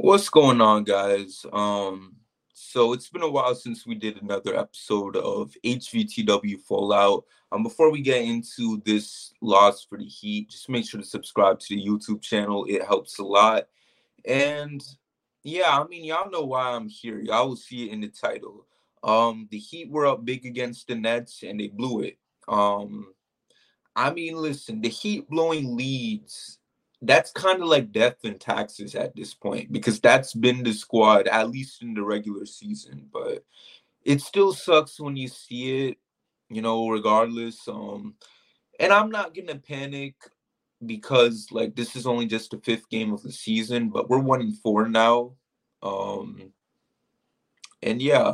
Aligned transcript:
What's 0.00 0.28
going 0.28 0.60
on, 0.60 0.84
guys? 0.84 1.44
Um, 1.52 2.14
so 2.52 2.92
it's 2.92 3.08
been 3.08 3.22
a 3.22 3.28
while 3.28 3.56
since 3.56 3.84
we 3.84 3.96
did 3.96 4.22
another 4.22 4.56
episode 4.56 5.16
of 5.16 5.52
HVTW 5.64 6.60
Fallout. 6.60 7.24
Um, 7.50 7.64
before 7.64 7.90
we 7.90 8.00
get 8.00 8.22
into 8.22 8.80
this 8.84 9.32
loss 9.42 9.82
for 9.82 9.98
the 9.98 10.04
Heat, 10.04 10.50
just 10.50 10.68
make 10.68 10.88
sure 10.88 11.00
to 11.00 11.06
subscribe 11.06 11.58
to 11.58 11.74
the 11.74 11.84
YouTube 11.84 12.22
channel. 12.22 12.64
It 12.68 12.84
helps 12.84 13.18
a 13.18 13.24
lot. 13.24 13.66
And 14.24 14.80
yeah, 15.42 15.80
I 15.80 15.84
mean, 15.88 16.04
y'all 16.04 16.30
know 16.30 16.44
why 16.44 16.76
I'm 16.76 16.88
here. 16.88 17.18
Y'all 17.18 17.48
will 17.48 17.56
see 17.56 17.88
it 17.88 17.92
in 17.92 18.00
the 18.00 18.08
title. 18.08 18.66
Um, 19.02 19.48
the 19.50 19.58
Heat 19.58 19.90
were 19.90 20.06
up 20.06 20.24
big 20.24 20.46
against 20.46 20.86
the 20.86 20.94
Nets 20.94 21.42
and 21.42 21.58
they 21.58 21.66
blew 21.66 22.02
it. 22.02 22.18
Um, 22.46 23.14
I 23.96 24.12
mean, 24.12 24.36
listen, 24.36 24.80
the 24.80 24.90
Heat 24.90 25.28
blowing 25.28 25.76
leads 25.76 26.58
that's 27.02 27.30
kind 27.30 27.62
of 27.62 27.68
like 27.68 27.92
death 27.92 28.16
and 28.24 28.40
taxes 28.40 28.94
at 28.94 29.14
this 29.14 29.32
point 29.34 29.70
because 29.72 30.00
that's 30.00 30.34
been 30.34 30.62
the 30.62 30.72
squad 30.72 31.28
at 31.28 31.50
least 31.50 31.82
in 31.82 31.94
the 31.94 32.02
regular 32.02 32.44
season 32.44 33.06
but 33.12 33.44
it 34.04 34.20
still 34.20 34.52
sucks 34.52 34.98
when 34.98 35.16
you 35.16 35.28
see 35.28 35.88
it 35.88 35.98
you 36.50 36.60
know 36.60 36.88
regardless 36.88 37.68
um 37.68 38.14
and 38.80 38.92
i'm 38.92 39.10
not 39.10 39.34
gonna 39.34 39.54
panic 39.54 40.14
because 40.86 41.48
like 41.50 41.74
this 41.76 41.94
is 41.94 42.06
only 42.06 42.26
just 42.26 42.50
the 42.50 42.58
fifth 42.58 42.88
game 42.88 43.12
of 43.12 43.22
the 43.22 43.32
season 43.32 43.88
but 43.88 44.08
we're 44.08 44.18
one 44.18 44.40
in 44.40 44.52
four 44.52 44.88
now 44.88 45.32
um 45.82 46.52
and 47.82 48.02
yeah 48.02 48.32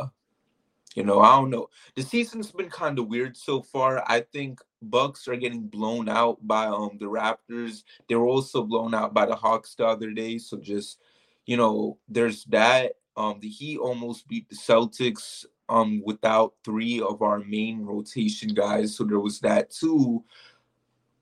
you 0.95 1.03
know, 1.03 1.21
I 1.21 1.37
don't 1.37 1.51
know. 1.51 1.69
The 1.97 2.03
season's 2.03 2.53
been 2.53 2.71
kind 2.71 2.99
of 2.99 3.09
weird 3.09 3.37
so 3.37 3.61
far. 3.61 4.05
I 4.07 4.21
think 4.21 4.61
Bucks 4.81 5.27
are 5.27 5.37
getting 5.37 5.67
blown 5.67 6.09
out 6.09 6.39
by 6.47 6.67
um 6.67 6.97
the 6.99 7.07
Raptors. 7.07 7.83
They 8.09 8.15
were 8.15 8.27
also 8.27 8.63
blown 8.63 8.95
out 8.95 9.13
by 9.13 9.27
the 9.27 9.35
Hawks 9.35 9.75
the 9.75 9.87
other 9.87 10.13
day. 10.13 10.39
So 10.39 10.57
just 10.57 11.01
you 11.47 11.57
know, 11.57 11.99
there's 12.09 12.45
that. 12.47 12.93
Um, 13.17 13.39
the 13.41 13.49
Heat 13.49 13.79
almost 13.79 14.27
beat 14.29 14.49
the 14.49 14.57
Celtics 14.57 15.45
um 15.69 16.03
without 16.05 16.55
three 16.65 17.01
of 17.01 17.23
our 17.23 17.41
main 17.41 17.83
rotation 17.85 18.55
guys. 18.55 18.97
So 18.97 19.05
there 19.05 19.21
was 19.21 19.41
that 19.41 19.71
too. 19.71 20.25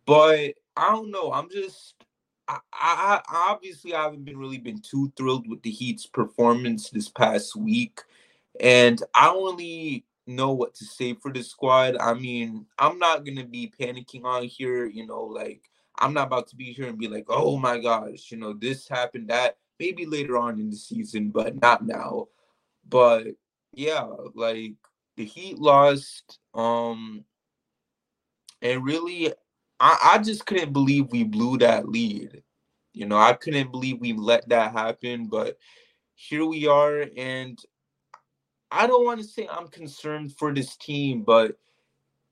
But 0.04 0.54
I 0.76 0.90
don't 0.90 1.10
know. 1.10 1.32
I'm 1.32 1.48
just 1.50 1.94
I, 2.48 2.58
I, 2.72 3.20
obviously 3.50 3.94
I 3.94 4.02
haven't 4.02 4.24
been 4.24 4.38
really 4.38 4.58
been 4.58 4.80
too 4.80 5.12
thrilled 5.16 5.48
with 5.48 5.62
the 5.62 5.70
Heat's 5.70 6.06
performance 6.06 6.90
this 6.90 7.08
past 7.08 7.56
week. 7.56 8.02
And 8.60 9.02
I 9.14 9.26
don't 9.26 9.60
know 10.26 10.52
what 10.52 10.74
to 10.74 10.84
say 10.84 11.14
for 11.14 11.32
the 11.32 11.42
squad. 11.42 11.96
I 11.98 12.14
mean, 12.14 12.66
I'm 12.78 12.98
not 12.98 13.24
gonna 13.24 13.44
be 13.44 13.72
panicking 13.78 14.24
on 14.24 14.44
here, 14.44 14.86
you 14.86 15.06
know, 15.06 15.22
like 15.22 15.62
I'm 15.98 16.14
not 16.14 16.28
about 16.28 16.48
to 16.48 16.56
be 16.56 16.72
here 16.72 16.88
and 16.88 16.98
be 16.98 17.08
like, 17.08 17.26
oh 17.28 17.58
my 17.58 17.78
gosh, 17.78 18.30
you 18.30 18.38
know, 18.38 18.52
this 18.52 18.88
happened, 18.88 19.28
that 19.28 19.56
maybe 19.78 20.06
later 20.06 20.38
on 20.38 20.60
in 20.60 20.70
the 20.70 20.76
season, 20.76 21.30
but 21.30 21.60
not 21.60 21.84
now. 21.84 22.28
But 22.88 23.26
yeah, 23.72 24.06
like 24.34 24.74
the 25.16 25.24
Heat 25.24 25.58
lost. 25.58 26.38
Um 26.54 27.24
and 28.60 28.84
really 28.84 29.32
I, 29.80 30.12
I 30.14 30.18
just 30.18 30.46
couldn't 30.46 30.72
believe 30.72 31.10
we 31.10 31.24
blew 31.24 31.58
that 31.58 31.88
lead. 31.88 32.42
You 32.92 33.06
know, 33.06 33.16
I 33.16 33.32
couldn't 33.32 33.72
believe 33.72 34.00
we 34.00 34.12
let 34.12 34.48
that 34.50 34.72
happen, 34.72 35.26
but 35.26 35.58
here 36.14 36.44
we 36.44 36.68
are 36.68 37.06
and 37.16 37.58
I 38.72 38.86
don't 38.86 39.04
want 39.04 39.20
to 39.20 39.26
say 39.26 39.46
I'm 39.50 39.68
concerned 39.68 40.34
for 40.36 40.52
this 40.54 40.76
team, 40.76 41.22
but 41.22 41.56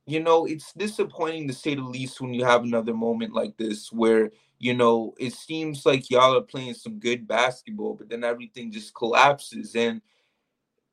you 0.06 0.20
know, 0.20 0.46
it's 0.46 0.72
disappointing 0.72 1.46
to 1.46 1.54
say 1.54 1.74
the 1.74 1.82
least 1.82 2.20
when 2.20 2.34
you 2.34 2.44
have 2.44 2.64
another 2.64 2.94
moment 2.94 3.32
like 3.32 3.56
this 3.56 3.92
where, 3.92 4.32
you 4.58 4.74
know, 4.74 5.14
it 5.20 5.32
seems 5.34 5.86
like 5.86 6.10
y'all 6.10 6.36
are 6.36 6.42
playing 6.42 6.74
some 6.74 6.98
good 6.98 7.28
basketball, 7.28 7.94
but 7.94 8.08
then 8.08 8.24
everything 8.24 8.72
just 8.72 8.92
collapses. 8.94 9.76
And 9.76 10.02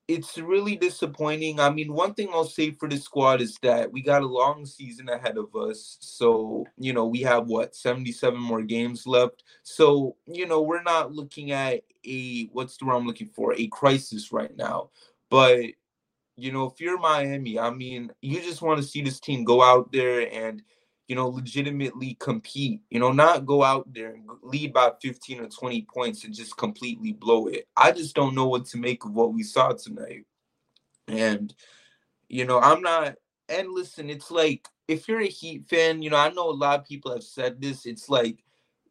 it's 0.07 0.37
really 0.37 0.75
disappointing. 0.75 1.59
I 1.59 1.69
mean, 1.69 1.93
one 1.93 2.13
thing 2.13 2.29
I'll 2.31 2.45
say 2.45 2.71
for 2.71 2.87
the 2.87 2.97
squad 2.97 3.41
is 3.41 3.57
that 3.63 3.91
we 3.91 4.01
got 4.01 4.21
a 4.21 4.27
long 4.27 4.65
season 4.65 5.09
ahead 5.09 5.37
of 5.37 5.55
us. 5.55 5.97
So, 5.99 6.65
you 6.77 6.93
know, 6.93 7.07
we 7.07 7.21
have 7.21 7.47
what, 7.47 7.75
77 7.75 8.39
more 8.39 8.61
games 8.61 9.07
left. 9.07 9.43
So, 9.63 10.15
you 10.27 10.45
know, 10.45 10.61
we're 10.61 10.83
not 10.83 11.11
looking 11.11 11.51
at 11.51 11.81
a, 12.05 12.45
what's 12.53 12.77
the 12.77 12.85
word 12.85 12.95
I'm 12.95 13.07
looking 13.07 13.27
for? 13.27 13.53
A 13.53 13.67
crisis 13.67 14.31
right 14.31 14.55
now. 14.55 14.91
But 15.29 15.65
you 16.35 16.51
know, 16.51 16.65
if 16.65 16.79
you're 16.79 16.99
Miami, 16.99 17.57
I 17.57 17.71
mean, 17.71 18.11
you 18.21 18.39
just 18.41 18.61
want 18.61 18.79
to 18.79 18.87
see 18.87 19.01
this 19.01 19.19
team 19.19 19.43
go 19.43 19.63
out 19.63 19.91
there 19.91 20.31
and 20.31 20.61
you 21.07 21.15
know 21.15 21.29
legitimately 21.29 22.15
compete. 22.19 22.81
You 22.89 22.99
know, 22.99 23.11
not 23.11 23.45
go 23.45 23.63
out 23.63 23.91
there 23.93 24.13
and 24.13 24.29
lead 24.43 24.73
by 24.73 24.91
15 25.01 25.41
or 25.41 25.47
20 25.47 25.87
points 25.93 26.23
and 26.23 26.33
just 26.33 26.55
completely 26.57 27.13
blow 27.13 27.47
it. 27.47 27.67
I 27.75 27.91
just 27.91 28.15
don't 28.15 28.35
know 28.35 28.47
what 28.47 28.65
to 28.67 28.77
make 28.77 29.03
of 29.03 29.13
what 29.13 29.33
we 29.33 29.43
saw 29.43 29.73
tonight. 29.73 30.25
And 31.07 31.53
you 32.29 32.45
know, 32.45 32.59
I'm 32.59 32.81
not. 32.81 33.15
And 33.49 33.71
listen, 33.71 34.09
it's 34.09 34.29
like 34.29 34.67
if 34.87 35.07
you're 35.07 35.21
a 35.21 35.27
Heat 35.27 35.67
fan, 35.69 36.01
you 36.01 36.09
know, 36.09 36.17
I 36.17 36.29
know 36.31 36.49
a 36.49 36.51
lot 36.51 36.79
of 36.79 36.85
people 36.85 37.11
have 37.13 37.23
said 37.23 37.61
this. 37.61 37.85
It's 37.85 38.09
like 38.09 38.43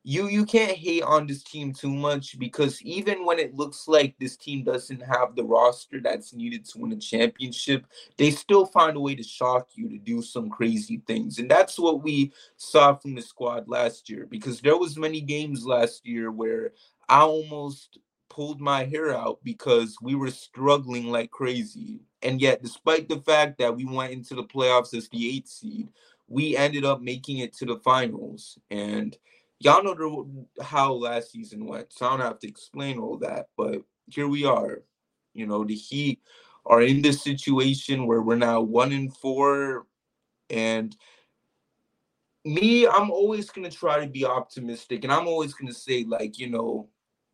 you 0.08 0.28
you 0.28 0.46
can't 0.46 0.78
hate 0.78 1.02
on 1.02 1.26
this 1.26 1.42
team 1.42 1.72
too 1.72 1.90
much 1.90 2.38
because 2.38 2.80
even 2.82 3.24
when 3.24 3.40
it 3.40 3.56
looks 3.56 3.88
like 3.88 4.14
this 4.20 4.36
team 4.36 4.62
doesn't 4.62 5.00
have 5.00 5.34
the 5.34 5.42
roster 5.42 6.00
that's 6.00 6.32
needed 6.32 6.64
to 6.64 6.78
win 6.78 6.92
a 6.92 6.96
championship, 6.96 7.84
they 8.16 8.30
still 8.30 8.66
find 8.66 8.96
a 8.96 9.00
way 9.00 9.16
to 9.16 9.24
shock 9.24 9.70
you 9.74 9.88
to 9.88 9.98
do 9.98 10.22
some 10.22 10.48
crazy 10.48 11.02
things. 11.08 11.40
And 11.40 11.50
that's 11.50 11.76
what 11.76 12.04
we 12.04 12.32
saw 12.56 12.94
from 12.94 13.16
the 13.16 13.20
squad 13.20 13.68
last 13.68 14.08
year 14.08 14.28
because 14.30 14.60
there 14.60 14.78
was 14.78 14.96
many 14.96 15.20
games 15.20 15.66
last 15.66 16.06
year 16.06 16.30
where 16.30 16.70
I 17.08 17.22
almost 17.22 17.98
pulled 18.28 18.60
my 18.60 18.84
hair 18.84 19.12
out 19.12 19.40
because 19.42 19.96
we 20.00 20.14
were 20.14 20.30
struggling 20.30 21.08
like 21.08 21.32
crazy. 21.32 21.98
And 22.22 22.40
yet 22.40 22.62
despite 22.62 23.08
the 23.08 23.22
fact 23.22 23.58
that 23.58 23.74
we 23.74 23.84
went 23.84 24.12
into 24.12 24.36
the 24.36 24.44
playoffs 24.44 24.94
as 24.94 25.08
the 25.08 25.40
8th 25.40 25.48
seed, 25.48 25.88
we 26.28 26.56
ended 26.56 26.84
up 26.84 27.00
making 27.00 27.38
it 27.38 27.52
to 27.54 27.66
the 27.66 27.80
finals 27.80 28.56
and 28.70 29.16
y'all 29.58 29.82
know 29.82 29.94
the, 29.94 30.64
how 30.64 30.92
last 30.92 31.32
season 31.32 31.66
went, 31.66 31.92
so 31.92 32.06
I 32.06 32.10
don't 32.10 32.20
have 32.20 32.38
to 32.40 32.48
explain 32.48 32.98
all 32.98 33.18
that. 33.18 33.46
But 33.56 33.82
here 34.06 34.28
we 34.28 34.44
are. 34.44 34.82
You 35.34 35.46
know, 35.46 35.64
the 35.64 35.74
Heat 35.74 36.20
are 36.64 36.82
in 36.82 37.02
this 37.02 37.22
situation 37.22 38.06
where 38.06 38.22
we're 38.22 38.36
now 38.36 38.60
one 38.60 38.92
in 38.92 39.10
four, 39.10 39.86
and 40.50 40.96
me, 42.44 42.86
I'm 42.86 43.10
always 43.10 43.50
gonna 43.50 43.70
try 43.70 44.00
to 44.00 44.10
be 44.10 44.24
optimistic, 44.24 45.04
and 45.04 45.12
I'm 45.12 45.26
always 45.26 45.54
gonna 45.54 45.72
say 45.72 46.04
like, 46.04 46.38
you 46.38 46.48
know, 46.48 46.88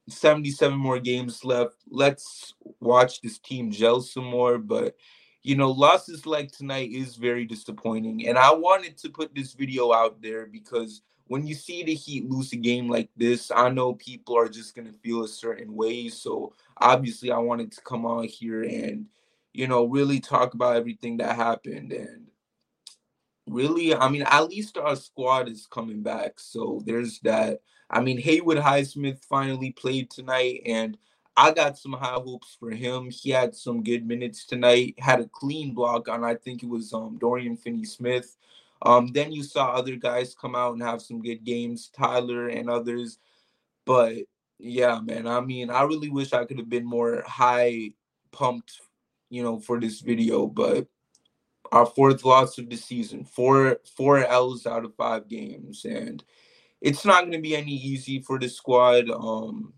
77 0.09 0.77
more 0.77 0.99
games 0.99 1.44
left. 1.44 1.77
Let's 1.91 2.54
watch 2.81 3.21
this 3.21 3.39
team 3.39 3.71
gel 3.71 4.00
some 4.00 4.25
more, 4.25 4.59
but 4.59 4.97
you 5.43 5.56
know, 5.56 5.71
losses 5.71 6.25
like 6.25 6.53
tonight 6.53 6.91
is 6.93 7.16
very 7.16 7.44
disappointing. 7.44 8.28
And 8.28 8.39
I 8.39 8.53
wanted 8.53 8.97
to 8.99 9.10
put 9.10 9.34
this 9.34 9.54
video 9.54 9.93
out 9.93 10.22
there 10.22 10.47
because 10.47 11.03
when 11.32 11.47
you 11.47 11.54
see 11.54 11.82
the 11.82 11.94
Heat 11.94 12.28
lose 12.28 12.53
a 12.53 12.56
game 12.56 12.91
like 12.91 13.09
this, 13.16 13.50
I 13.50 13.70
know 13.70 13.94
people 13.94 14.37
are 14.37 14.50
just 14.50 14.76
gonna 14.76 14.93
feel 15.03 15.25
a 15.25 15.28
certain 15.28 15.74
way. 15.74 16.10
So 16.10 16.53
obviously, 16.77 17.33
I 17.33 17.39
wanted 17.39 17.72
to 17.72 17.80
come 17.80 18.04
on 18.04 18.24
here 18.24 18.65
and 18.65 19.07
you 19.54 19.66
know 19.66 19.86
really 19.86 20.21
talk 20.21 20.53
about 20.53 20.77
everything 20.77 21.16
that 21.16 21.34
happened 21.34 21.91
and 21.91 22.27
really, 23.47 23.95
I 23.95 24.10
mean, 24.10 24.24
at 24.24 24.48
least 24.48 24.77
our 24.77 24.95
squad 24.95 25.48
is 25.48 25.66
coming 25.66 26.03
back. 26.03 26.39
So 26.39 26.83
there's 26.84 27.18
that. 27.21 27.62
I 27.89 28.03
mean, 28.03 28.18
Haywood 28.18 28.59
Highsmith 28.59 29.24
finally 29.24 29.71
played 29.72 30.10
tonight, 30.10 30.60
and 30.66 30.98
I 31.34 31.53
got 31.53 31.78
some 31.78 31.95
high 31.95 32.21
hopes 32.22 32.59
for 32.60 32.72
him. 32.72 33.09
He 33.09 33.30
had 33.30 33.54
some 33.54 33.83
good 33.83 34.07
minutes 34.07 34.45
tonight. 34.45 34.97
Had 34.98 35.21
a 35.21 35.28
clean 35.28 35.72
block 35.72 36.10
on, 36.10 36.24
I 36.24 36.34
think 36.34 36.62
it 36.62 36.68
was 36.68 36.92
um, 36.92 37.16
Dorian 37.18 37.57
Finney-Smith. 37.57 38.36
Um, 38.84 39.09
then 39.09 39.33
you 39.33 39.43
saw 39.43 39.73
other 39.73 39.97
guys 39.97 40.34
come 40.34 40.55
out 40.55 40.75
and 40.75 40.83
have 40.83 41.01
some 41.03 41.23
good 41.23 41.45
games, 41.45 41.91
Tyler 41.97 42.49
and 42.49 42.69
others. 42.69 43.19
But 43.84 44.17
yeah, 44.59 45.01
man, 45.01 45.27
I 45.27 45.41
mean, 45.41 45.71
I 45.71 45.83
really 45.83 46.09
wish 46.09 46.33
I 46.33 46.45
could 46.45 46.59
have 46.59 46.69
been 46.69 46.84
more 46.84 47.23
high 47.27 47.91
pumped, 48.33 48.81
you 49.31 49.43
know, 49.43 49.61
for 49.61 49.81
this 49.81 50.01
video. 50.01 50.47
But 50.47 50.87
our 51.71 51.87
fourth 51.87 52.25
loss 52.25 52.59
of 52.59 52.69
the 52.69 52.77
season, 52.77 53.25
four 53.25 53.79
four 53.97 54.25
L's 54.25 54.67
out 54.67 54.84
of 54.84 54.95
five 54.97 55.29
games, 55.29 55.84
and 55.84 56.23
it's 56.81 57.05
not 57.05 57.21
going 57.21 57.33
to 57.33 57.41
be 57.41 57.57
any 57.57 57.73
easy 57.73 58.21
for 58.21 58.39
the 58.39 58.49
squad. 58.49 59.11
Um, 59.11 59.75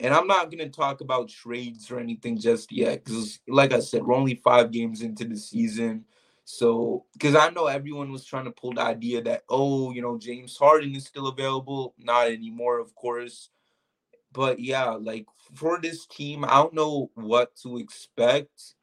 and 0.00 0.12
I'm 0.12 0.26
not 0.26 0.50
gonna 0.50 0.68
talk 0.68 1.00
about 1.00 1.28
trades 1.28 1.90
or 1.90 1.98
anything 1.98 2.38
just 2.38 2.70
yet, 2.70 3.04
because 3.04 3.40
like 3.48 3.72
I 3.72 3.80
said, 3.80 4.04
we're 4.04 4.14
only 4.14 4.34
five 4.34 4.70
games 4.70 5.02
into 5.02 5.24
the 5.24 5.36
season. 5.36 6.04
So, 6.48 7.06
because 7.12 7.34
I 7.34 7.50
know 7.50 7.66
everyone 7.66 8.12
was 8.12 8.24
trying 8.24 8.44
to 8.44 8.52
pull 8.52 8.72
the 8.72 8.80
idea 8.80 9.20
that, 9.22 9.42
oh, 9.48 9.90
you 9.90 10.00
know, 10.00 10.16
James 10.16 10.56
Harden 10.56 10.94
is 10.94 11.04
still 11.04 11.26
available. 11.26 11.92
Not 11.98 12.28
anymore, 12.28 12.78
of 12.78 12.94
course. 12.94 13.50
But 14.30 14.60
yeah, 14.60 14.90
like 14.90 15.26
for 15.54 15.80
this 15.80 16.06
team, 16.06 16.44
I 16.44 16.54
don't 16.54 16.72
know 16.72 17.10
what 17.14 17.56
to 17.64 17.78
expect, 17.78 18.74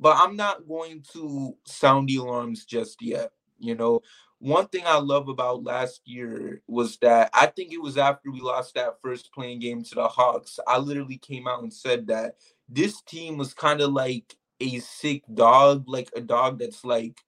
but 0.00 0.16
I'm 0.18 0.36
not 0.36 0.66
going 0.66 1.04
to 1.12 1.58
sound 1.66 2.08
the 2.08 2.16
alarms 2.16 2.64
just 2.64 3.02
yet. 3.02 3.30
You 3.58 3.74
know, 3.74 4.00
one 4.38 4.66
thing 4.68 4.84
I 4.86 4.96
love 4.98 5.28
about 5.28 5.64
last 5.64 6.00
year 6.06 6.62
was 6.66 6.96
that 7.02 7.28
I 7.34 7.46
think 7.46 7.74
it 7.74 7.82
was 7.82 7.98
after 7.98 8.30
we 8.30 8.40
lost 8.40 8.74
that 8.74 9.02
first 9.02 9.34
play-in 9.34 9.58
game 9.60 9.82
to 9.84 9.94
the 9.96 10.08
Hawks. 10.08 10.58
I 10.66 10.78
literally 10.78 11.18
came 11.18 11.46
out 11.46 11.62
and 11.62 11.72
said 11.72 12.06
that 12.06 12.36
this 12.70 13.02
team 13.02 13.36
was 13.36 13.52
kind 13.52 13.82
of 13.82 13.92
like 13.92 14.34
a 14.60 14.78
sick 14.80 15.22
dog, 15.32 15.88
like 15.88 16.10
a 16.16 16.20
dog 16.20 16.58
that's 16.58 16.84
like 16.84 17.22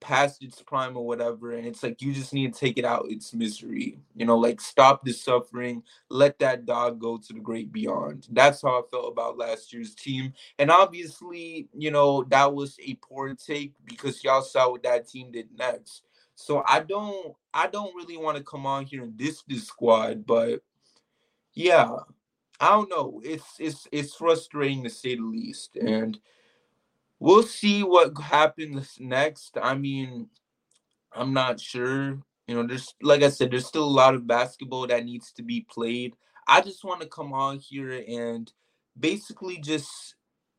past 0.00 0.42
its 0.42 0.62
prime 0.62 0.96
or 0.96 1.06
whatever 1.06 1.52
and 1.52 1.66
it's 1.66 1.82
like 1.82 2.00
you 2.00 2.12
just 2.12 2.32
need 2.32 2.52
to 2.52 2.58
take 2.58 2.78
it 2.78 2.84
out 2.84 3.06
its 3.08 3.34
misery 3.34 3.98
you 4.14 4.24
know 4.24 4.36
like 4.36 4.60
stop 4.60 5.04
the 5.04 5.12
suffering 5.12 5.82
let 6.08 6.38
that 6.38 6.64
dog 6.64 7.00
go 7.00 7.16
to 7.18 7.32
the 7.32 7.40
great 7.40 7.72
beyond. 7.72 8.26
That's 8.30 8.62
how 8.62 8.80
i 8.80 8.82
felt 8.90 9.12
about 9.12 9.38
last 9.38 9.72
year's 9.72 9.94
team 9.94 10.32
and 10.58 10.70
obviously 10.70 11.68
you 11.76 11.90
know 11.90 12.24
that 12.24 12.54
was 12.54 12.76
a 12.80 12.94
poor 12.94 13.34
take 13.34 13.74
because 13.84 14.22
y'all 14.22 14.42
saw 14.42 14.70
what 14.70 14.82
that 14.84 15.08
team 15.08 15.32
did 15.32 15.48
next. 15.56 16.02
So 16.36 16.62
i 16.68 16.80
don't 16.80 17.34
i 17.52 17.66
don't 17.66 17.94
really 17.96 18.16
want 18.16 18.36
to 18.36 18.44
come 18.44 18.66
on 18.66 18.86
here 18.86 19.02
and 19.02 19.16
diss 19.16 19.42
this 19.48 19.66
squad 19.66 20.26
but 20.26 20.62
yeah 21.54 21.90
i 22.60 22.68
don't 22.68 22.88
know 22.90 23.20
it's 23.24 23.56
it's 23.58 23.88
it's 23.90 24.14
frustrating 24.14 24.84
to 24.84 24.90
say 24.90 25.16
the 25.16 25.22
least 25.22 25.76
and 25.76 26.20
we'll 27.18 27.42
see 27.42 27.82
what 27.82 28.16
happens 28.20 28.96
next. 29.00 29.56
I 29.60 29.74
mean, 29.74 30.28
I'm 31.12 31.32
not 31.32 31.60
sure. 31.60 32.18
You 32.46 32.54
know, 32.54 32.66
there's 32.66 32.94
like 33.02 33.22
I 33.22 33.28
said, 33.28 33.50
there's 33.50 33.66
still 33.66 33.84
a 33.84 34.00
lot 34.02 34.14
of 34.14 34.26
basketball 34.26 34.86
that 34.86 35.04
needs 35.04 35.32
to 35.32 35.42
be 35.42 35.66
played. 35.70 36.14
I 36.46 36.60
just 36.62 36.84
want 36.84 37.02
to 37.02 37.06
come 37.06 37.32
on 37.32 37.58
here 37.58 38.04
and 38.08 38.50
basically 38.98 39.58
just 39.58 40.14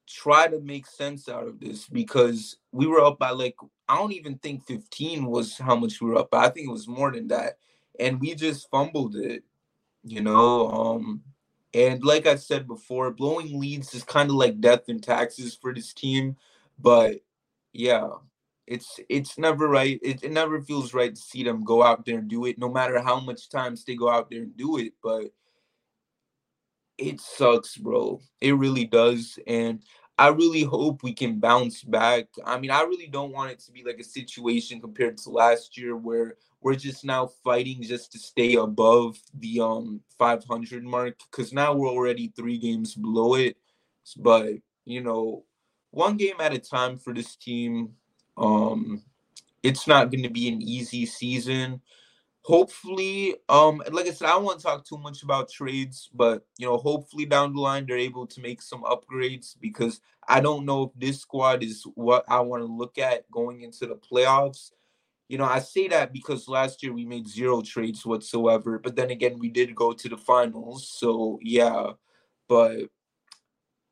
try 0.07 0.47
to 0.47 0.59
make 0.61 0.87
sense 0.87 1.29
out 1.29 1.47
of 1.47 1.59
this 1.59 1.87
because 1.87 2.57
we 2.71 2.87
were 2.87 3.01
up 3.01 3.19
by 3.19 3.31
like 3.31 3.55
I 3.87 3.97
don't 3.97 4.13
even 4.13 4.37
think 4.37 4.65
15 4.65 5.25
was 5.25 5.57
how 5.57 5.75
much 5.75 6.01
we 6.01 6.09
were 6.09 6.17
up 6.17 6.29
by. 6.29 6.45
I 6.45 6.49
think 6.49 6.67
it 6.67 6.71
was 6.71 6.87
more 6.87 7.11
than 7.11 7.27
that. 7.29 7.57
And 7.99 8.19
we 8.19 8.35
just 8.35 8.69
fumbled 8.69 9.15
it, 9.15 9.43
you 10.03 10.21
know. 10.21 10.69
Um 10.69 11.21
and 11.73 12.03
like 12.03 12.25
I 12.27 12.35
said 12.35 12.67
before, 12.67 13.11
blowing 13.11 13.59
leads 13.59 13.93
is 13.93 14.03
kind 14.03 14.29
of 14.29 14.35
like 14.35 14.59
death 14.61 14.89
and 14.89 15.03
taxes 15.03 15.55
for 15.59 15.73
this 15.73 15.93
team. 15.93 16.37
But 16.79 17.21
yeah, 17.73 18.09
it's 18.67 18.99
it's 19.09 19.37
never 19.37 19.67
right. 19.67 19.99
It, 20.03 20.23
it 20.23 20.31
never 20.31 20.61
feels 20.61 20.93
right 20.93 21.13
to 21.15 21.21
see 21.21 21.43
them 21.43 21.63
go 21.63 21.83
out 21.83 22.05
there 22.05 22.19
and 22.19 22.27
do 22.29 22.45
it, 22.45 22.57
no 22.57 22.69
matter 22.69 22.99
how 23.01 23.19
much 23.19 23.49
times 23.49 23.83
they 23.85 23.95
go 23.95 24.09
out 24.09 24.29
there 24.29 24.41
and 24.43 24.57
do 24.57 24.77
it. 24.77 24.93
But 25.03 25.31
it 26.97 27.19
sucks, 27.21 27.77
bro. 27.77 28.21
It 28.41 28.53
really 28.53 28.85
does. 28.85 29.39
And 29.47 29.81
I 30.19 30.27
really 30.27 30.63
hope 30.63 31.01
we 31.01 31.13
can 31.13 31.39
bounce 31.39 31.81
back. 31.81 32.27
I 32.45 32.59
mean, 32.59 32.71
I 32.71 32.81
really 32.81 33.07
don't 33.07 33.31
want 33.31 33.51
it 33.51 33.59
to 33.59 33.71
be 33.71 33.85
like 33.85 33.99
a 33.99 34.03
situation 34.03 34.81
compared 34.81 35.17
to 35.19 35.29
last 35.29 35.77
year 35.77 35.95
where 35.95 36.35
we're 36.59 36.75
just 36.75 37.05
now 37.05 37.27
fighting 37.41 37.81
just 37.81 38.11
to 38.11 38.19
stay 38.19 38.55
above 38.55 39.17
the 39.33 39.61
um 39.61 40.01
500 40.17 40.83
mark 40.83 41.15
because 41.31 41.53
now 41.53 41.73
we're 41.73 41.87
already 41.87 42.33
three 42.35 42.57
games 42.57 42.95
below 42.95 43.35
it. 43.35 43.55
But 44.17 44.55
you 44.83 44.99
know, 44.99 45.45
one 45.91 46.17
game 46.17 46.41
at 46.41 46.53
a 46.53 46.59
time 46.59 46.97
for 46.97 47.13
this 47.13 47.37
team. 47.37 47.93
Um, 48.37 49.01
it's 49.63 49.87
not 49.87 50.11
going 50.11 50.23
to 50.23 50.29
be 50.29 50.49
an 50.49 50.61
easy 50.61 51.05
season. 51.05 51.81
Hopefully, 52.49 53.35
um, 53.47 53.79
like 53.91 54.07
I 54.07 54.11
said, 54.11 54.27
I 54.27 54.31
don't 54.31 54.43
want 54.43 54.59
to 54.59 54.65
talk 54.65 54.83
too 54.83 54.97
much 54.97 55.21
about 55.21 55.51
trades, 55.51 56.09
but 56.11 56.47
you 56.57 56.65
know, 56.65 56.77
hopefully 56.77 57.27
down 57.27 57.53
the 57.53 57.61
line 57.61 57.85
they're 57.85 57.95
able 57.95 58.25
to 58.25 58.41
make 58.41 58.63
some 58.63 58.81
upgrades 58.81 59.55
because 59.61 60.01
I 60.27 60.39
don't 60.39 60.65
know 60.65 60.81
if 60.81 60.89
this 60.99 61.21
squad 61.21 61.61
is 61.61 61.83
what 61.93 62.25
I 62.27 62.39
want 62.39 62.63
to 62.63 62.65
look 62.65 62.97
at 62.97 63.29
going 63.29 63.61
into 63.61 63.85
the 63.85 63.93
playoffs. 63.93 64.71
You 65.27 65.37
know, 65.37 65.45
I 65.45 65.59
say 65.59 65.89
that 65.89 66.11
because 66.11 66.47
last 66.47 66.81
year 66.81 66.91
we 66.91 67.05
made 67.05 67.27
zero 67.27 67.61
trades 67.61 68.03
whatsoever, 68.03 68.79
but 68.79 68.95
then 68.95 69.11
again, 69.11 69.37
we 69.37 69.49
did 69.49 69.75
go 69.75 69.93
to 69.93 70.09
the 70.09 70.17
finals. 70.17 70.89
So, 70.89 71.37
yeah, 71.43 71.91
but 72.47 72.89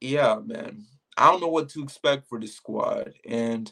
yeah, 0.01 0.39
man, 0.44 0.83
I 1.15 1.30
don't 1.30 1.42
know 1.42 1.48
what 1.48 1.69
to 1.69 1.83
expect 1.83 2.27
for 2.27 2.39
the 2.39 2.48
squad. 2.48 3.13
And 3.24 3.71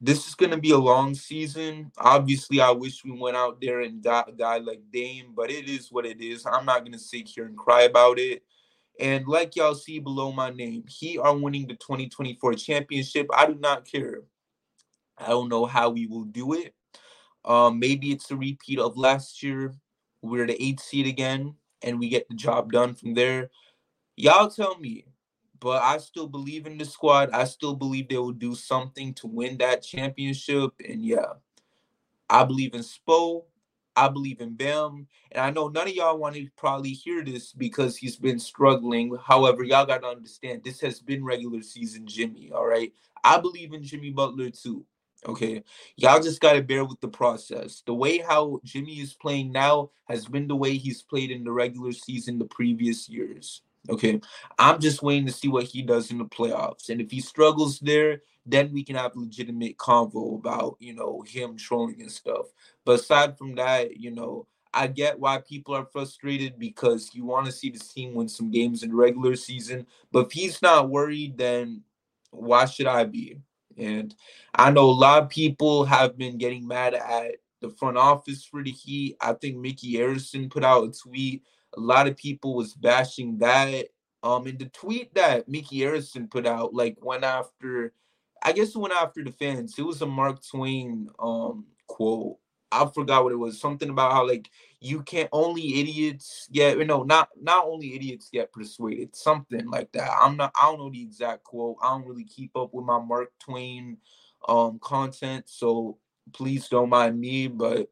this 0.00 0.28
is 0.28 0.34
going 0.34 0.50
to 0.50 0.58
be 0.58 0.72
a 0.72 0.78
long 0.78 1.14
season. 1.14 1.90
Obviously, 1.96 2.60
I 2.60 2.70
wish 2.70 3.04
we 3.04 3.12
went 3.12 3.36
out 3.36 3.60
there 3.60 3.80
and 3.80 4.02
got 4.02 4.28
a 4.28 4.32
guy 4.32 4.58
like 4.58 4.80
Dame, 4.92 5.32
but 5.34 5.50
it 5.50 5.68
is 5.68 5.90
what 5.90 6.04
it 6.04 6.20
is. 6.20 6.44
I'm 6.44 6.66
not 6.66 6.80
going 6.80 6.92
to 6.92 6.98
sit 6.98 7.28
here 7.28 7.46
and 7.46 7.56
cry 7.56 7.82
about 7.82 8.18
it. 8.18 8.42
And 9.00 9.26
like 9.26 9.56
y'all 9.56 9.74
see 9.74 9.98
below 9.98 10.32
my 10.32 10.50
name, 10.50 10.84
he 10.88 11.18
are 11.18 11.36
winning 11.36 11.66
the 11.66 11.74
2024 11.74 12.54
championship. 12.54 13.26
I 13.34 13.46
do 13.46 13.54
not 13.54 13.84
care. 13.84 14.22
I 15.18 15.28
don't 15.28 15.48
know 15.48 15.64
how 15.66 15.90
we 15.90 16.06
will 16.06 16.24
do 16.24 16.52
it. 16.54 16.74
Um, 17.44 17.78
maybe 17.78 18.10
it's 18.10 18.30
a 18.30 18.36
repeat 18.36 18.78
of 18.78 18.96
last 18.96 19.42
year. 19.42 19.74
We're 20.22 20.46
the 20.46 20.60
eighth 20.62 20.82
seed 20.82 21.06
again, 21.06 21.54
and 21.82 21.98
we 21.98 22.08
get 22.08 22.28
the 22.28 22.34
job 22.34 22.72
done 22.72 22.94
from 22.94 23.14
there. 23.14 23.50
Y'all 24.16 24.50
tell 24.50 24.78
me, 24.78 25.04
but 25.60 25.82
I 25.82 25.98
still 25.98 26.26
believe 26.26 26.66
in 26.66 26.78
the 26.78 26.84
squad. 26.84 27.30
I 27.32 27.44
still 27.44 27.74
believe 27.74 28.08
they 28.08 28.18
will 28.18 28.32
do 28.32 28.54
something 28.54 29.14
to 29.14 29.26
win 29.26 29.58
that 29.58 29.82
championship. 29.82 30.72
And 30.86 31.04
yeah, 31.04 31.34
I 32.28 32.44
believe 32.44 32.74
in 32.74 32.82
Spo. 32.82 33.44
I 33.96 34.08
believe 34.08 34.40
in 34.40 34.54
Bam. 34.54 35.06
And 35.32 35.40
I 35.40 35.50
know 35.50 35.68
none 35.68 35.88
of 35.88 35.94
y'all 35.94 36.18
want 36.18 36.36
to 36.36 36.46
probably 36.56 36.90
hear 36.90 37.24
this 37.24 37.52
because 37.52 37.96
he's 37.96 38.16
been 38.16 38.38
struggling. 38.38 39.16
However, 39.24 39.64
y'all 39.64 39.86
got 39.86 40.02
to 40.02 40.08
understand 40.08 40.62
this 40.62 40.80
has 40.82 41.00
been 41.00 41.24
regular 41.24 41.62
season 41.62 42.06
Jimmy. 42.06 42.52
All 42.54 42.66
right. 42.66 42.92
I 43.24 43.38
believe 43.40 43.72
in 43.72 43.82
Jimmy 43.82 44.10
Butler 44.10 44.50
too. 44.50 44.84
Okay. 45.26 45.62
Y'all 45.96 46.20
just 46.20 46.40
got 46.40 46.52
to 46.52 46.62
bear 46.62 46.84
with 46.84 47.00
the 47.00 47.08
process. 47.08 47.82
The 47.86 47.94
way 47.94 48.18
how 48.18 48.60
Jimmy 48.64 49.00
is 49.00 49.14
playing 49.14 49.50
now 49.50 49.90
has 50.04 50.26
been 50.26 50.46
the 50.46 50.54
way 50.56 50.76
he's 50.76 51.02
played 51.02 51.30
in 51.30 51.42
the 51.42 51.52
regular 51.52 51.92
season 51.92 52.38
the 52.38 52.44
previous 52.44 53.08
years. 53.08 53.62
Okay. 53.88 54.20
I'm 54.58 54.80
just 54.80 55.02
waiting 55.02 55.26
to 55.26 55.32
see 55.32 55.48
what 55.48 55.64
he 55.64 55.82
does 55.82 56.10
in 56.10 56.18
the 56.18 56.24
playoffs. 56.24 56.88
And 56.88 57.00
if 57.00 57.10
he 57.10 57.20
struggles 57.20 57.78
there, 57.80 58.22
then 58.44 58.72
we 58.72 58.84
can 58.84 58.96
have 58.96 59.16
legitimate 59.16 59.76
convo 59.76 60.38
about, 60.38 60.76
you 60.78 60.94
know, 60.94 61.22
him 61.26 61.56
trolling 61.56 62.00
and 62.00 62.10
stuff. 62.10 62.46
But 62.84 63.00
aside 63.00 63.36
from 63.36 63.54
that, 63.56 63.96
you 63.96 64.12
know, 64.12 64.46
I 64.72 64.86
get 64.88 65.18
why 65.18 65.38
people 65.38 65.74
are 65.74 65.86
frustrated 65.86 66.58
because 66.58 67.10
you 67.14 67.24
want 67.24 67.46
to 67.46 67.52
see 67.52 67.70
this 67.70 67.92
team 67.92 68.14
win 68.14 68.28
some 68.28 68.50
games 68.50 68.82
in 68.82 68.90
the 68.90 68.96
regular 68.96 69.34
season. 69.34 69.86
But 70.12 70.26
if 70.26 70.32
he's 70.32 70.60
not 70.60 70.90
worried, 70.90 71.38
then 71.38 71.82
why 72.30 72.66
should 72.66 72.86
I 72.86 73.04
be? 73.04 73.38
And 73.78 74.14
I 74.54 74.70
know 74.70 74.88
a 74.88 74.92
lot 74.92 75.22
of 75.22 75.28
people 75.28 75.84
have 75.84 76.16
been 76.16 76.38
getting 76.38 76.66
mad 76.66 76.94
at 76.94 77.36
the 77.60 77.70
front 77.70 77.96
office 77.96 78.44
for 78.44 78.62
the 78.62 78.70
Heat. 78.70 79.16
I 79.20 79.32
think 79.32 79.56
Micky 79.56 79.94
Arison 79.94 80.50
put 80.50 80.64
out 80.64 80.88
a 80.88 80.92
tweet. 80.92 81.42
A 81.76 81.80
lot 81.80 82.08
of 82.08 82.16
people 82.16 82.54
was 82.54 82.74
bashing 82.74 83.38
that. 83.38 83.86
Um, 84.22 84.46
and 84.46 84.58
the 84.58 84.66
tweet 84.66 85.14
that 85.14 85.48
Micky 85.48 85.78
Arison 85.80 86.30
put 86.30 86.46
out, 86.46 86.74
like 86.74 86.96
went 87.00 87.24
after, 87.24 87.92
I 88.42 88.52
guess 88.52 88.74
it 88.74 88.78
went 88.78 88.94
after 88.94 89.22
the 89.22 89.32
fans. 89.32 89.78
It 89.78 89.82
was 89.82 90.02
a 90.02 90.06
Mark 90.06 90.40
Twain 90.44 91.08
um 91.18 91.66
quote. 91.86 92.38
I 92.72 92.86
forgot 92.86 93.22
what 93.24 93.32
it 93.32 93.36
was. 93.36 93.60
Something 93.60 93.90
about 93.90 94.12
how 94.12 94.26
like 94.26 94.50
you 94.80 95.02
can't 95.02 95.28
only 95.32 95.80
idiots 95.80 96.48
get 96.52 96.78
know 96.86 97.02
not 97.04 97.28
not 97.40 97.66
only 97.66 97.94
idiots 97.94 98.28
get 98.32 98.52
persuaded. 98.52 99.14
Something 99.14 99.68
like 99.68 99.92
that. 99.92 100.10
I'm 100.20 100.36
not. 100.36 100.52
I 100.60 100.64
don't 100.64 100.78
know 100.78 100.90
the 100.90 101.02
exact 101.02 101.44
quote. 101.44 101.76
I 101.82 101.88
don't 101.90 102.06
really 102.06 102.24
keep 102.24 102.56
up 102.56 102.74
with 102.74 102.84
my 102.84 103.00
Mark 103.00 103.30
Twain 103.38 103.98
um 104.48 104.78
content, 104.80 105.44
so 105.48 105.98
please 106.32 106.68
don't 106.68 106.88
mind 106.88 107.18
me. 107.20 107.46
But 107.48 107.88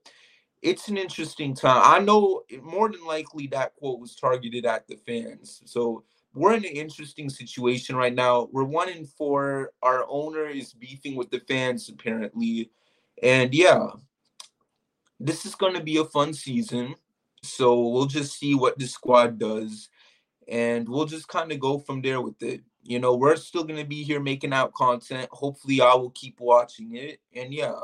it's 0.65 0.89
an 0.89 0.97
interesting 0.97 1.55
time. 1.55 1.83
I 1.85 1.99
know 1.99 2.43
more 2.63 2.91
than 2.91 3.05
likely 3.05 3.47
that 3.49 3.77
quote 3.77 4.01
was 4.01 4.17
targeted 4.17 4.65
at 4.65 4.89
the 4.89 4.97
fans. 4.97 5.61
So 5.67 6.05
we're 6.33 6.55
in 6.55 6.65
an 6.65 6.73
interesting 6.73 7.29
situation 7.29 7.95
right 7.95 8.15
now. 8.15 8.49
We're 8.51 8.65
one 8.65 8.89
in 8.89 9.05
four. 9.05 9.73
Our 9.83 10.07
owner 10.09 10.47
is 10.47 10.73
beefing 10.73 11.17
with 11.17 11.31
the 11.31 11.41
fans 11.41 11.91
apparently, 11.91 12.71
and 13.23 13.55
yeah, 13.55 13.91
this 15.21 15.45
is 15.45 15.55
going 15.55 15.75
to 15.75 15.83
be 15.83 15.99
a 15.99 16.05
fun 16.05 16.33
season. 16.33 16.95
So 17.43 17.89
we'll 17.89 18.07
just 18.07 18.39
see 18.39 18.55
what 18.55 18.79
the 18.79 18.87
squad 18.87 19.39
does, 19.39 19.91
and 20.49 20.89
we'll 20.89 21.05
just 21.05 21.29
kind 21.29 21.53
of 21.53 21.61
go 21.61 21.79
from 21.79 22.01
there 22.01 22.23
with 22.23 22.43
it. 22.43 22.63
You 22.83 23.01
know, 23.01 23.15
we're 23.15 23.37
still 23.37 23.65
going 23.65 23.79
to 23.79 23.87
be 23.87 24.03
here 24.03 24.21
making 24.21 24.55
out 24.55 24.73
content. 24.73 25.29
Hopefully, 25.31 25.83
I 25.83 25.95
will 25.95 26.11
keep 26.11 26.41
watching 26.41 26.97
it, 26.97 27.21
and 27.35 27.53
yeah 27.53 27.75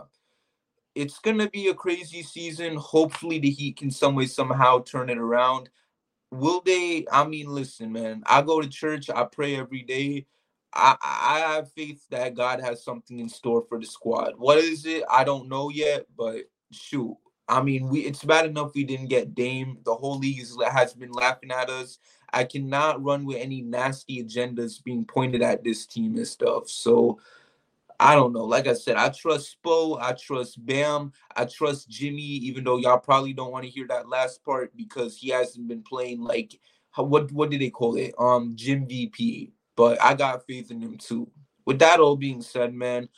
it's 0.95 1.19
gonna 1.21 1.51
be 1.51 1.69
a 1.69 1.75
crazy 1.75 2.23
season. 2.23 2.77
Hopefully, 2.77 3.39
the 3.41 3.51
Heat 3.51 3.79
can 3.79 3.91
some 3.91 4.15
way 4.17 4.27
somehow 4.27 4.81
turn 4.83 5.11
it 5.11 5.19
around. 5.19 5.63
will 6.33 6.63
they? 6.63 7.07
I 7.13 7.27
mean, 7.27 7.49
listen, 7.49 7.93
man. 7.93 8.25
I 8.27 8.43
go 8.43 8.63
to 8.63 8.69
church. 8.69 9.11
I 9.11 9.25
pray 9.25 9.57
every 9.57 9.83
day. 9.85 10.27
I, 10.75 10.97
I 11.03 11.41
have 11.57 11.73
faith 11.73 12.05
that 12.13 12.37
God 12.37 12.61
has 12.61 12.85
something 12.85 13.21
in 13.21 13.31
store 13.31 13.65
for 13.69 13.81
the 13.81 13.87
squad. 13.87 14.35
What 14.39 14.59
is 14.59 14.87
it? 14.87 15.05
I 15.11 15.25
don't 15.25 15.49
know 15.49 15.71
yet, 15.71 16.07
but 16.17 16.45
shoot. 16.73 17.17
I 17.49 17.63
mean, 17.63 17.89
we 17.89 18.03
it's 18.03 18.25
bad 18.27 18.47
enough 18.47 18.75
we 18.77 18.85
didn't 18.85 19.09
get 19.09 19.35
Dame. 19.35 19.79
The 19.87 19.95
whole 19.97 20.19
league 20.21 20.41
is, 20.43 20.59
has 20.71 20.95
been 20.95 21.13
laughing 21.13 21.53
at 21.53 21.71
us. 21.71 21.99
I 22.35 22.45
cannot 22.45 23.03
run 23.03 23.25
with 23.27 23.39
any 23.39 23.63
nasty 23.63 24.23
agendas 24.23 24.85
being 24.85 25.07
pointed 25.07 25.43
at 25.43 25.65
this 25.65 25.87
team 25.87 26.17
and 26.19 26.29
stuff. 26.29 26.69
So 26.71 27.21
I 28.01 28.15
don't 28.15 28.33
know. 28.33 28.47
Like 28.47 28.67
I 28.67 28.73
said, 28.73 28.97
I 28.97 29.11
trust 29.11 29.59
Spo. 29.63 30.01
I 30.01 30.15
trust 30.15 30.65
Bam. 30.65 31.13
I 31.37 31.45
trust 31.45 31.91
Jimmy, 31.91 32.23
even 32.23 32.65
though 32.65 32.79
y'all 32.79 32.99
probably 32.99 33.35
don't 33.35 33.53
want 33.53 33.67
to 33.67 33.71
hear 33.71 33.87
that 33.89 34.09
last 34.09 34.43
part 34.43 34.75
because 34.75 35.19
he 35.19 35.29
hasn't 35.29 35.69
been 35.69 35.83
playing 35.83 36.23
like 36.23 36.59
what 36.97 37.31
what 37.33 37.51
did 37.51 37.61
they 37.61 37.71
call 37.71 37.97
it? 37.97 38.15
Um, 38.19 38.55
Jim 38.57 38.89
VP. 38.89 39.53
But 39.77 40.03
I 40.03 40.15
got 40.15 40.47
faith 40.47 40.73
in 40.73 40.81
him 40.81 40.99
too. 40.99 41.31
With 41.67 41.79
that 41.81 42.01
all 42.01 42.17
being 42.17 42.43
said, 42.43 42.75
man, 42.75 43.11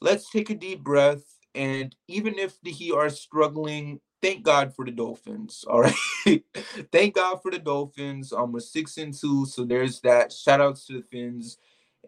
let's 0.00 0.30
take 0.30 0.50
a 0.50 0.54
deep 0.54 0.82
breath. 0.82 1.22
And 1.54 1.94
even 2.08 2.38
if 2.38 2.60
the 2.62 2.72
Heat 2.72 2.92
are 2.94 3.10
struggling, 3.10 4.00
thank 4.22 4.44
God 4.44 4.74
for 4.74 4.86
the 4.86 4.92
Dolphins. 4.92 5.64
All 5.70 5.82
right. 5.82 6.44
thank 6.92 7.16
God 7.16 7.42
for 7.42 7.50
the 7.50 7.58
Dolphins. 7.58 8.32
Um, 8.32 8.52
we're 8.52 8.60
six 8.60 8.98
and 8.98 9.12
two. 9.14 9.46
So 9.46 9.64
there's 9.64 10.00
that. 10.02 10.32
Shout 10.32 10.60
outs 10.60 10.86
to 10.86 10.94
the 10.94 11.02
Fins. 11.02 11.58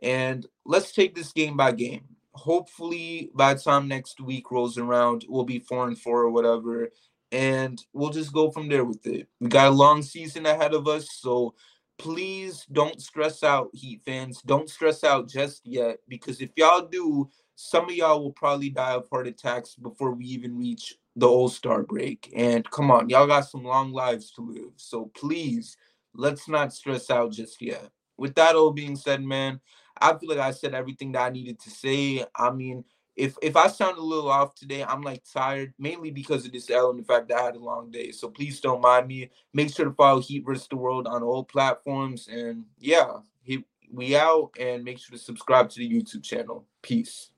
And 0.03 0.47
let's 0.65 0.93
take 0.93 1.15
this 1.15 1.33
game 1.33 1.57
by 1.57 1.73
game 1.73 2.05
hopefully 2.35 3.31
by 3.35 3.55
the 3.55 3.61
time 3.61 3.89
next 3.89 4.21
week 4.21 4.51
rolls 4.51 4.79
around, 4.79 5.25
we'll 5.29 5.45
be 5.45 5.59
four 5.59 5.87
and 5.87 5.99
four 5.99 6.23
or 6.23 6.31
whatever, 6.31 6.91
and 7.31 7.83
we'll 7.93 8.11
just 8.11 8.33
go 8.33 8.51
from 8.51 8.69
there 8.69 8.85
with 8.85 9.07
it. 9.07 9.29
We 9.41 9.49
got 9.49 9.69
a 9.69 9.71
long 9.71 10.03
season 10.03 10.47
ahead 10.47 10.75
of 10.75 10.89
us, 10.89 11.09
so 11.13 11.55
please 11.99 12.67
don't 12.73 13.01
stress 13.01 13.43
out, 13.43 13.71
Heat 13.73 14.03
fans. 14.05 14.43
Don't 14.43 14.69
stress 14.69 15.05
out 15.05 15.29
just 15.29 15.67
yet, 15.67 15.99
because 16.09 16.41
if 16.41 16.51
y'all 16.57 16.87
do, 16.87 17.29
some 17.55 17.85
of 17.85 17.95
y'all 17.95 18.23
will 18.23 18.33
probably 18.33 18.71
die 18.71 18.93
of 18.95 19.09
heart 19.09 19.27
attacks 19.27 19.75
before 19.75 20.13
we 20.13 20.25
even 20.27 20.59
reach 20.59 20.95
the 21.17 21.29
All 21.29 21.49
Star 21.49 21.83
break. 21.83 22.33
And 22.35 22.69
come 22.71 22.91
on, 22.91 23.09
y'all 23.09 23.27
got 23.27 23.43
some 23.43 23.65
long 23.65 23.93
lives 23.93 24.31
to 24.33 24.41
live, 24.43 24.73
so 24.77 25.11
please 25.15 25.77
let's 26.15 26.49
not 26.49 26.73
stress 26.73 27.11
out 27.11 27.33
just 27.33 27.61
yet. 27.63 27.91
With 28.17 28.35
that 28.37 28.55
all 28.55 28.73
being 28.73 28.97
said, 28.97 29.23
man. 29.23 29.61
I 30.01 30.17
feel 30.17 30.31
like 30.31 30.39
I 30.39 30.53
said 30.53 30.75
everything 30.75 31.13
that 31.13 31.23
I 31.23 31.31
needed 31.31 31.61
to 31.61 31.71
say. 31.71 32.25
I 32.37 32.51
mean, 32.51 32.85
if 33.17 33.37
if 33.43 33.57
I 33.57 33.69
sound 33.69 33.99
a 33.99 34.03
little 34.03 34.31
off 34.31 34.55
today, 34.55 34.85
I'm 34.85 35.03
like 35.03 35.23
tired, 35.33 35.75
mainly 35.79 36.11
because 36.11 36.47
of 36.47 36.53
this 36.53 36.71
L 36.71 36.91
and 36.91 36.99
the 37.01 37.05
fact 37.05 37.29
that 37.29 37.39
I 37.39 37.45
had 37.45 37.57
a 37.57 37.61
long 37.61 37.91
day. 37.91 38.13
So 38.13 38.29
please 38.29 38.61
don't 38.61 38.81
mind 38.81 39.09
me. 39.09 39.31
Make 39.55 39.75
sure 39.75 39.87
to 39.87 39.93
follow 39.93 40.21
Heat 40.21 40.45
vs. 40.47 40.69
the 40.69 40.77
World 40.77 41.07
on 41.07 41.23
all 41.23 41.45
platforms. 41.45 42.29
And 42.29 42.65
yeah, 42.79 43.19
he, 43.43 43.65
we 43.93 44.17
out 44.17 44.53
and 44.59 44.85
make 44.85 44.99
sure 45.01 45.17
to 45.17 45.23
subscribe 45.23 45.71
to 45.71 45.81
the 45.81 45.91
YouTube 45.91 46.25
channel. 46.25 46.67
Peace. 46.83 47.32